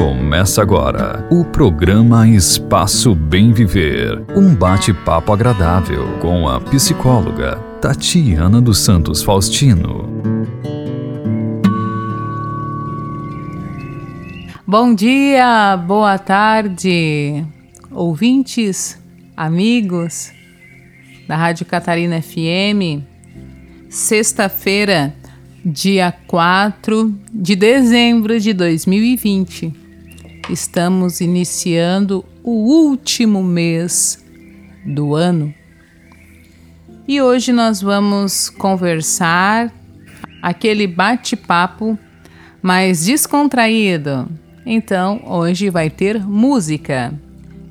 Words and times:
Começa 0.00 0.62
agora 0.62 1.28
o 1.30 1.44
programa 1.44 2.26
Espaço 2.26 3.14
Bem 3.14 3.52
Viver. 3.52 4.24
Um 4.34 4.54
bate-papo 4.54 5.30
agradável 5.30 6.18
com 6.20 6.48
a 6.48 6.58
psicóloga 6.58 7.56
Tatiana 7.82 8.62
dos 8.62 8.78
Santos 8.78 9.22
Faustino. 9.22 10.08
Bom 14.66 14.94
dia, 14.94 15.76
boa 15.76 16.16
tarde, 16.16 17.44
ouvintes, 17.90 18.98
amigos 19.36 20.32
da 21.28 21.36
Rádio 21.36 21.66
Catarina 21.66 22.22
FM. 22.22 23.04
Sexta-feira, 23.90 25.14
dia 25.62 26.10
4 26.26 27.14
de 27.30 27.54
dezembro 27.54 28.40
de 28.40 28.54
2020. 28.54 29.79
Estamos 30.50 31.20
iniciando 31.20 32.24
o 32.42 32.50
último 32.50 33.40
mês 33.40 34.18
do 34.84 35.14
ano. 35.14 35.54
E 37.06 37.22
hoje 37.22 37.52
nós 37.52 37.80
vamos 37.80 38.50
conversar 38.50 39.72
aquele 40.42 40.88
bate-papo 40.88 41.96
mais 42.60 43.04
descontraído. 43.04 44.28
Então, 44.66 45.22
hoje 45.24 45.70
vai 45.70 45.88
ter 45.88 46.20
música. 46.26 47.14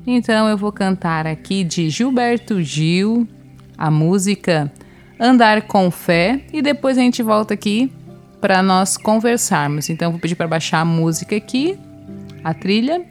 Então, 0.06 0.48
eu 0.48 0.56
vou 0.56 0.72
cantar 0.72 1.26
aqui 1.26 1.62
de 1.62 1.90
Gilberto 1.90 2.62
Gil 2.62 3.28
a 3.76 3.90
música 3.90 4.72
andar 5.18 5.62
com 5.62 5.90
fé 5.90 6.40
e 6.50 6.62
depois 6.62 6.96
a 6.96 7.02
gente 7.02 7.22
volta 7.22 7.52
aqui 7.52 7.92
para 8.40 8.62
nós 8.62 8.96
conversarmos. 8.96 9.90
Então, 9.90 10.10
vou 10.10 10.18
pedir 10.18 10.34
para 10.34 10.48
baixar 10.48 10.80
a 10.80 10.84
música 10.84 11.36
aqui, 11.36 11.78
a 12.42 12.54
trilha, 12.54 13.04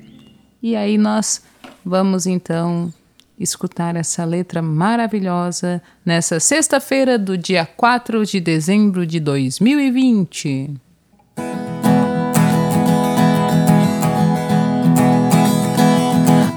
e 0.62 0.76
aí 0.76 0.98
nós 0.98 1.42
vamos 1.86 2.26
então 2.26 2.94
escutar 3.40 3.96
essa 3.96 4.26
letra 4.26 4.62
maravilhosa 4.62 5.82
nessa 6.06 6.40
sexta-feira 6.40 7.18
do 7.18 7.38
dia 7.38 7.66
4 7.66 8.26
de 8.26 8.40
dezembro 8.40 9.06
de 9.06 9.20
2020. 9.20 10.72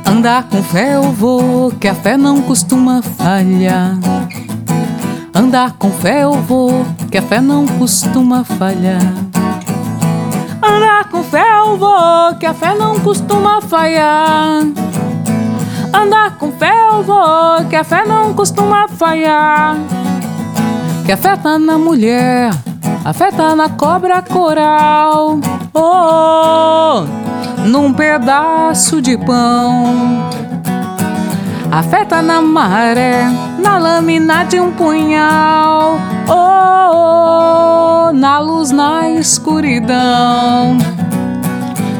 Andar 0.04 0.48
com 0.48 0.62
fé 0.62 0.96
eu 0.96 1.10
vou, 1.12 1.72
que 1.72 1.88
a 1.88 1.94
fé 1.94 2.16
não 2.16 2.42
costuma 2.42 3.02
falhar. 3.02 3.98
Andar 5.34 5.72
com 5.78 5.90
fé 5.90 6.24
eu 6.24 6.34
vou, 6.34 6.84
que 7.10 7.18
a 7.18 7.22
fé 7.22 7.40
não 7.40 7.66
costuma 7.66 8.44
falhar. 8.44 9.41
Andar 10.62 11.08
com 11.10 11.22
fé 11.24 11.44
eu 11.58 11.76
vou, 11.76 12.34
que 12.38 12.46
a 12.46 12.54
fé 12.54 12.74
não 12.74 12.98
costuma 13.00 13.60
falhar. 13.60 14.62
Andar 15.92 16.36
com 16.38 16.52
fé 16.52 16.72
eu 16.90 17.02
vou, 17.02 17.64
que 17.68 17.76
a 17.76 17.84
fé 17.84 18.04
não 18.06 18.32
costuma 18.32 18.86
falhar. 18.88 19.76
Que 21.04 21.12
a 21.12 21.16
fé 21.16 21.36
tá 21.36 21.58
na 21.58 21.76
mulher, 21.76 22.52
a 23.04 23.12
fé 23.12 23.30
tá 23.32 23.56
na 23.56 23.68
cobra 23.68 24.22
coral. 24.22 25.40
Oh, 25.74 27.04
num 27.66 27.92
pedaço 27.92 29.02
de 29.02 29.18
pão 29.18 30.30
afeta 31.72 32.20
na 32.20 32.42
maré, 32.42 33.24
na 33.58 33.78
lâmina 33.78 34.44
de 34.44 34.60
um 34.60 34.70
punhal, 34.72 35.98
oh, 36.28 36.32
oh, 36.32 36.61
na 38.12 38.38
luz, 38.38 38.70
na 38.70 39.08
escuridão. 39.10 40.78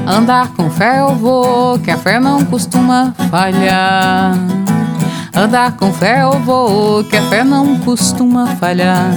Andar 0.06 0.48
com 0.48 0.70
fé 0.70 1.00
eu 1.00 1.14
vou, 1.14 1.78
que 1.78 1.91
a 1.91 1.96
fé 1.96 2.18
não 2.20 2.44
costuma 2.44 3.14
falhar. 3.30 4.34
Andar 5.34 5.72
com 5.72 5.92
fé 5.92 6.22
eu 6.22 6.38
vou, 6.40 7.05
que 7.05 7.17
a 7.17 7.23
fé 7.23 7.42
não 7.45 7.78
costuma 7.78 8.46
falhar. 8.56 9.12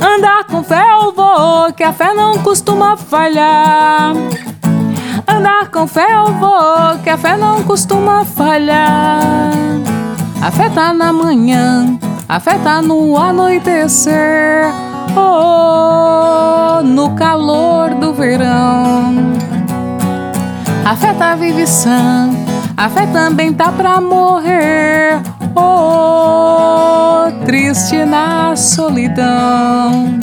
Andar 0.00 0.44
com 0.44 0.62
fé 0.62 0.82
eu 0.92 1.12
vou, 1.12 1.72
que 1.72 1.82
a 1.82 1.92
fé 1.92 2.14
não 2.14 2.38
costuma 2.38 2.96
falhar. 2.96 4.14
Andar 5.26 5.68
com 5.70 5.86
fé 5.86 6.06
eu 6.14 6.32
vou, 6.34 6.98
que 7.02 7.10
a 7.10 7.18
fé 7.18 7.36
não 7.36 7.62
costuma 7.62 8.24
falhar. 8.24 9.52
A 10.40 10.50
fé 10.50 10.68
tá 10.70 10.92
na 10.92 11.12
manhã, 11.12 11.98
a 12.28 12.40
fé 12.40 12.58
tá 12.58 12.82
no 12.82 13.16
anoitecer, 13.16 14.72
oh, 15.16 16.82
no 16.82 17.14
calor 17.14 17.94
do 17.94 18.12
verão. 18.12 19.14
A 20.84 20.96
fé 20.96 21.12
tá 21.12 21.34
vive 21.34 21.66
sã, 21.66 22.30
a 22.76 22.88
fé 22.88 23.06
também 23.06 23.52
tá 23.52 23.70
pra 23.70 24.00
morrer, 24.00 25.20
oh, 25.54 27.30
triste 27.44 28.04
na 28.04 28.56
solidão. 28.56 30.20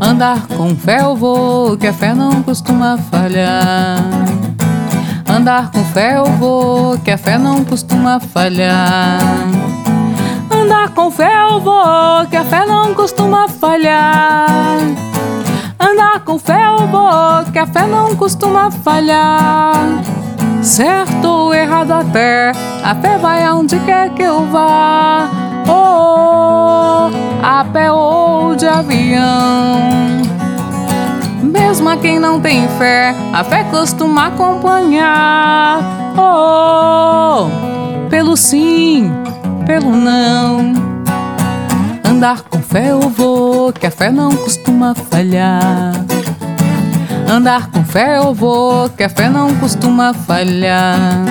Andar 0.00 0.46
com 0.48 0.74
fé 0.74 1.00
eu 1.00 1.16
vou, 1.16 1.76
que 1.76 1.86
a 1.86 1.92
fé 1.92 2.12
não 2.12 2.42
costuma 2.42 2.98
falhar. 2.98 3.98
Andar 5.28 5.70
com 5.70 5.82
fé 5.86 6.18
eu 6.18 6.24
vou, 6.24 6.98
que 6.98 7.10
a 7.10 7.16
fé 7.16 7.38
não 7.38 7.64
costuma 7.64 8.20
falhar. 8.20 9.18
Andar 10.62 10.90
com 10.90 11.10
fé 11.10 11.28
eu 11.50 11.58
vou, 11.58 12.24
que 12.30 12.36
a 12.36 12.44
fé 12.44 12.64
não 12.64 12.94
costuma 12.94 13.48
falhar. 13.48 14.78
Andar 15.76 16.20
com 16.20 16.38
fé 16.38 16.66
eu 16.66 16.86
vou, 16.86 17.52
que 17.52 17.58
a 17.58 17.66
fé 17.66 17.84
não 17.84 18.14
costuma 18.14 18.70
falhar. 18.70 19.74
Certo 20.62 21.26
ou 21.26 21.52
errado 21.52 21.90
até, 21.90 22.52
a 22.84 22.94
fé 22.94 23.18
vai 23.18 23.42
aonde 23.42 23.76
quer 23.80 24.10
que 24.10 24.22
eu 24.22 24.46
vá. 24.52 25.28
Oh, 25.66 27.10
a 27.44 27.64
pé 27.72 27.90
ou 27.90 28.54
de 28.54 28.68
avião. 28.68 29.80
Mesmo 31.42 31.88
a 31.88 31.96
quem 31.96 32.20
não 32.20 32.40
tem 32.40 32.68
fé, 32.78 33.12
a 33.32 33.42
fé 33.42 33.64
costuma 33.64 34.28
acompanhar. 34.28 35.80
Oh, 36.16 37.48
pelo 38.08 38.36
sim, 38.36 39.12
pelo 39.66 39.92
não. 39.92 40.72
Andar 42.04 42.42
com 42.42 42.60
fé 42.60 42.90
eu 42.90 43.00
vou, 43.00 43.72
que 43.72 43.86
a 43.86 43.90
fé 43.90 44.10
não 44.10 44.34
costuma 44.36 44.94
falhar. 44.94 45.94
Andar 47.28 47.70
com 47.70 47.84
fé 47.84 48.18
eu 48.18 48.34
vou, 48.34 48.88
que 48.90 49.02
a 49.02 49.08
fé 49.08 49.28
não 49.28 49.54
costuma 49.56 50.12
falhar. 50.12 51.24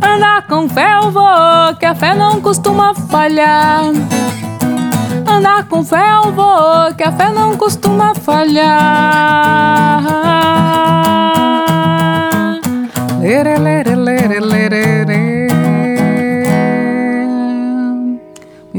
Andar 0.00 0.46
com 0.46 0.68
fé 0.68 0.98
eu 1.02 1.10
vou, 1.10 1.74
que 1.78 1.86
a 1.86 1.94
fé 1.94 2.14
não 2.14 2.40
costuma 2.40 2.94
falhar. 2.94 3.84
Andar 5.26 5.64
com 5.64 5.84
fé 5.84 6.14
eu 6.14 6.32
vou, 6.32 6.94
que 6.96 7.02
a 7.02 7.12
fé 7.12 7.30
não 7.30 7.56
costuma 7.56 8.14
falhar. 8.14 9.53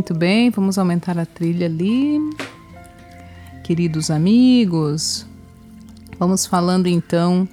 Muito 0.05 0.19
bem, 0.19 0.51
vamos 0.51 0.77
aumentar 0.77 1.17
a 1.17 1.25
trilha 1.25 1.65
ali. 1.65 2.19
Queridos 3.63 4.11
amigos, 4.11 5.25
vamos 6.19 6.45
falando 6.45 6.85
então 6.85 7.47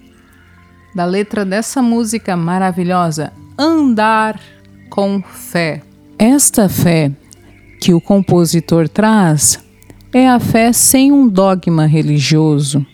da 0.95 1.07
letra 1.07 1.47
dessa 1.47 1.81
música 1.81 2.37
maravilhosa, 2.37 3.33
andar 3.57 4.39
com 4.91 5.23
fé. 5.23 5.81
Esta 6.19 6.69
fé 6.69 7.11
que 7.81 7.95
o 7.95 8.03
compositor 8.03 8.87
traz 8.87 9.59
é 10.13 10.29
a 10.29 10.39
fé 10.39 10.75
sem 10.75 11.11
um 11.11 11.27
dogma 11.27 11.87
religioso, 11.87 12.85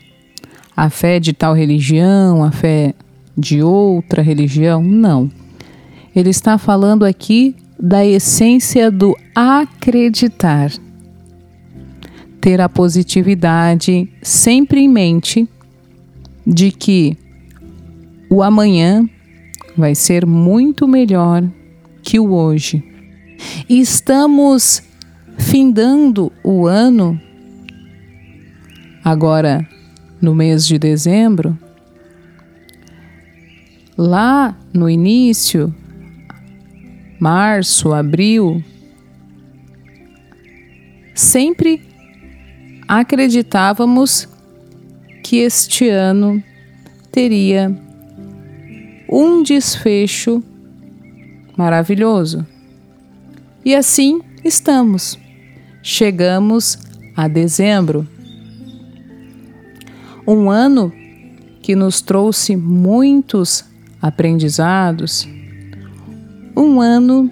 a 0.76 0.88
fé 0.88 1.18
de 1.18 1.32
tal 1.32 1.52
religião, 1.52 2.44
a 2.44 2.52
fé 2.52 2.94
de 3.36 3.60
outra 3.60 4.22
religião, 4.22 4.80
não. 4.84 5.28
Ele 6.14 6.30
está 6.30 6.58
falando 6.58 7.04
aqui 7.04 7.56
da 7.78 8.04
essência 8.04 8.90
do 8.90 9.16
acreditar. 9.34 10.72
Ter 12.40 12.60
a 12.60 12.68
positividade 12.68 14.08
sempre 14.22 14.80
em 14.80 14.88
mente 14.88 15.48
de 16.46 16.72
que 16.72 17.16
o 18.30 18.42
amanhã 18.42 19.08
vai 19.76 19.94
ser 19.94 20.26
muito 20.26 20.88
melhor 20.88 21.44
que 22.02 22.18
o 22.18 22.32
hoje. 22.32 22.82
Estamos 23.68 24.82
findando 25.38 26.32
o 26.42 26.66
ano, 26.66 27.20
agora 29.04 29.66
no 30.20 30.34
mês 30.34 30.66
de 30.66 30.78
dezembro, 30.78 31.56
lá 33.96 34.56
no 34.72 34.90
início, 34.90 35.72
março, 37.18 37.92
abril, 37.92 38.62
sempre 41.14 41.82
acreditávamos 42.86 44.28
que 45.22 45.38
este 45.38 45.88
ano 45.88 46.42
teria 47.12 47.76
um 49.10 49.42
desfecho 49.42 50.42
maravilhoso. 51.56 52.46
E 53.64 53.74
assim 53.74 54.20
estamos. 54.44 55.18
Chegamos 55.82 56.78
a 57.16 57.26
dezembro. 57.26 58.06
Um 60.26 60.50
ano 60.50 60.92
que 61.62 61.74
nos 61.74 62.00
trouxe 62.00 62.56
muitos 62.56 63.64
aprendizados. 64.00 65.28
Um 66.58 66.80
ano 66.80 67.30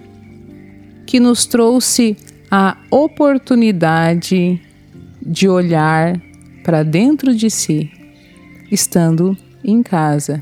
que 1.05 1.19
nos 1.19 1.47
trouxe 1.47 2.17
a 2.49 2.77
oportunidade 2.93 4.63
de 5.21 5.49
olhar 5.49 6.17
para 6.63 6.85
dentro 6.85 7.35
de 7.35 7.51
si, 7.51 7.91
estando 8.71 9.37
em 9.65 9.83
casa. 9.83 10.41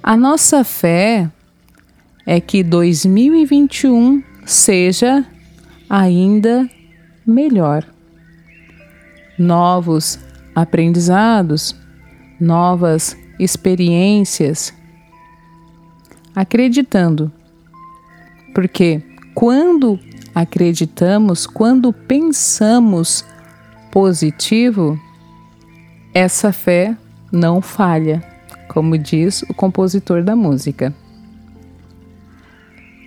A 0.00 0.16
nossa 0.16 0.62
fé 0.62 1.28
é 2.24 2.40
que 2.40 2.62
2021 2.62 4.22
seja 4.46 5.26
ainda 5.90 6.70
melhor. 7.26 7.84
Novos 9.36 10.20
aprendizados, 10.54 11.74
novas 12.38 13.16
experiências, 13.40 14.72
acreditando. 16.34 17.30
Porque 18.54 19.02
quando 19.34 19.98
acreditamos, 20.34 21.46
quando 21.46 21.92
pensamos 21.92 23.24
positivo, 23.90 24.98
essa 26.12 26.52
fé 26.52 26.96
não 27.30 27.60
falha, 27.60 28.22
como 28.68 28.96
diz 28.98 29.42
o 29.42 29.54
compositor 29.54 30.22
da 30.22 30.34
música. 30.34 30.94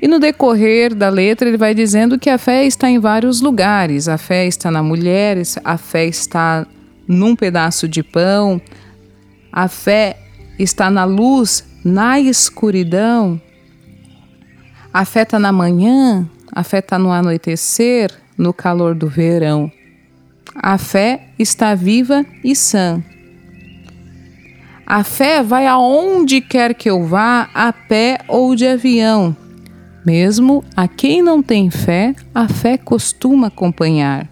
E 0.01 0.07
no 0.07 0.19
decorrer 0.19 0.93
da 0.93 1.09
letra, 1.09 1.47
ele 1.47 1.57
vai 1.57 1.73
dizendo 1.73 2.19
que 2.19 2.29
a 2.29 2.37
fé 2.37 2.65
está 2.65 2.89
em 2.89 2.99
vários 2.99 3.41
lugares. 3.41 4.07
A 4.07 4.17
fé 4.17 4.45
está 4.45 4.69
na 4.69 4.83
mulher, 4.83 5.41
a 5.63 5.77
fé 5.77 6.05
está 6.05 6.67
num 7.07 7.35
pedaço 7.35 7.87
de 7.87 8.03
pão, 8.03 8.61
a 9.51 9.67
fé 9.67 10.17
está 10.59 10.91
na 10.91 11.03
luz, 11.03 11.65
na 11.87 12.19
escuridão. 12.19 13.41
A 14.93 15.05
fé 15.05 15.21
está 15.21 15.39
na 15.39 15.51
manhã, 15.51 16.29
a 16.51 16.63
fé 16.63 16.79
está 16.79 16.99
no 16.99 17.11
anoitecer, 17.11 18.11
no 18.37 18.53
calor 18.53 18.93
do 18.93 19.07
verão. 19.07 19.71
A 20.53 20.77
fé 20.77 21.29
está 21.39 21.73
viva 21.73 22.25
e 22.43 22.55
sã. 22.55 23.01
A 24.85 25.03
fé 25.03 25.41
vai 25.41 25.65
aonde 25.65 26.41
quer 26.41 26.73
que 26.73 26.89
eu 26.89 27.05
vá, 27.05 27.49
a 27.53 27.71
pé 27.71 28.19
ou 28.27 28.55
de 28.55 28.67
avião. 28.67 29.35
Mesmo 30.05 30.63
a 30.75 30.87
quem 30.87 31.21
não 31.21 31.41
tem 31.41 31.69
fé, 31.69 32.15
a 32.33 32.47
fé 32.47 32.77
costuma 32.77 33.47
acompanhar. 33.47 34.27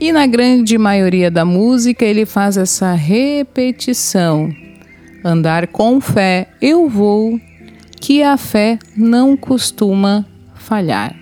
E 0.00 0.12
na 0.12 0.26
grande 0.26 0.76
maioria 0.76 1.30
da 1.30 1.44
música 1.44 2.04
ele 2.04 2.26
faz 2.26 2.56
essa 2.56 2.92
repetição: 2.92 4.63
andar 5.24 5.66
com 5.68 6.00
fé, 6.00 6.48
eu 6.60 6.88
vou, 6.88 7.40
que 8.00 8.22
a 8.22 8.36
fé 8.36 8.78
não 8.94 9.36
costuma 9.36 10.26
falhar. 10.54 11.16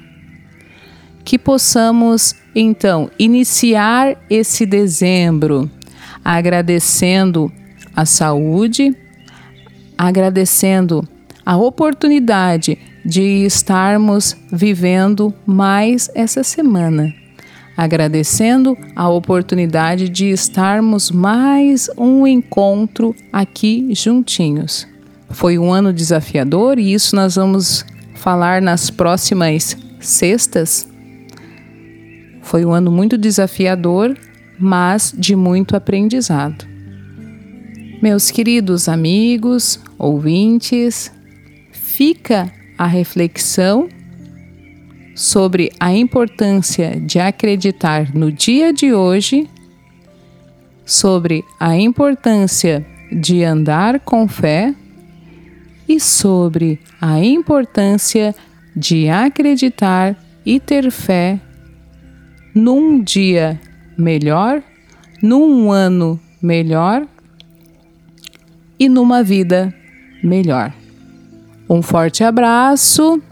Que 1.25 1.39
possamos 1.39 2.35
então 2.55 3.09
iniciar 3.17 4.17
esse 4.29 4.67
dezembro 4.67 5.71
agradecendo 6.25 7.51
a 7.95 8.05
saúde, 8.05 8.95
agradecendo 9.97 11.07
a 11.47 11.57
oportunidade 11.57 12.79
de 13.05 13.45
estarmos 13.45 14.37
vivendo 14.51 15.33
mais 15.47 16.11
essa 16.15 16.43
semana. 16.43 17.22
Agradecendo 17.77 18.77
a 18.95 19.09
oportunidade 19.09 20.09
de 20.09 20.27
estarmos 20.27 21.11
mais 21.11 21.89
um 21.97 22.27
encontro 22.27 23.15
aqui 23.33 23.89
juntinhos. 23.95 24.87
Foi 25.31 25.59
um 25.59 25.73
ano 25.73 25.93
desafiador 25.93 26.79
e 26.79 26.93
isso 26.93 27.17
nós 27.17 27.37
vamos 27.37 27.85
falar 28.15 28.61
nas 28.61 28.91
próximas 28.91 29.77
sextas. 30.01 30.87
Foi 32.43 32.65
um 32.65 32.73
ano 32.73 32.91
muito 32.91 33.17
desafiador, 33.17 34.17
mas 34.59 35.15
de 35.17 35.35
muito 35.35 35.75
aprendizado. 35.75 36.67
Meus 38.03 38.31
queridos 38.31 38.89
amigos, 38.89 39.81
ouvintes, 39.99 41.11
fica 41.73 42.53
a 42.77 42.87
reflexão 42.87 43.89
sobre 45.15 45.73
a 45.79 45.93
importância 45.93 47.01
de 47.01 47.19
acreditar 47.19 48.15
no 48.15 48.31
dia 48.33 48.73
de 48.73 48.93
hoje, 48.93 49.49
sobre 50.85 51.45
a 51.61 51.77
importância 51.77 52.87
de 53.11 53.45
andar 53.45 54.01
com 54.01 54.27
fé 54.27 54.75
e 55.89 56.01
sobre 56.01 56.81
a 57.01 57.23
importância 57.23 58.35
de 58.75 59.09
acreditar 59.09 60.17
e 60.45 60.59
ter 60.59 60.91
fé 60.91 61.39
num 62.55 63.03
dia 63.03 63.61
melhor, 63.97 64.63
num 65.23 65.71
ano 65.71 66.19
melhor 66.41 67.07
e 68.79 68.89
numa 68.89 69.23
vida 69.23 69.73
melhor. 70.23 70.73
Um 71.69 71.83
forte 71.83 72.25
abraço, 72.25 73.23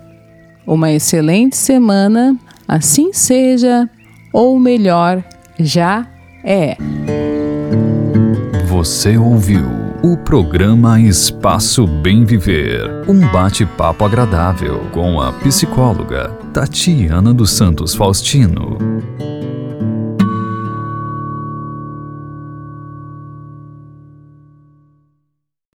uma 0.70 0.92
excelente 0.92 1.56
semana, 1.56 2.36
assim 2.68 3.12
seja, 3.12 3.90
ou 4.32 4.56
melhor, 4.56 5.22
já 5.58 6.06
é. 6.44 6.76
Você 8.68 9.18
ouviu 9.18 9.64
o 10.00 10.16
programa 10.16 11.00
Espaço 11.00 11.88
Bem 11.88 12.24
Viver 12.24 13.04
um 13.08 13.20
bate-papo 13.32 14.04
agradável 14.04 14.86
com 14.92 15.20
a 15.20 15.32
psicóloga 15.32 16.28
Tatiana 16.54 17.34
dos 17.34 17.50
Santos 17.50 17.92
Faustino. 17.92 18.78